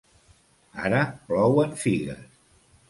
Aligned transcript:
Ara 0.83 1.03
plouen 1.27 1.79
figues! 1.85 2.27